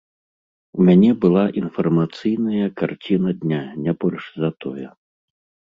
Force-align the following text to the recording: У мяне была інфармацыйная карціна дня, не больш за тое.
У 0.77 0.87
мяне 0.87 1.11
была 1.25 1.43
інфармацыйная 1.61 2.67
карціна 2.83 3.29
дня, 3.45 3.63
не 3.87 3.93
больш 4.05 4.23
за 4.41 4.49
тое. 4.65 4.87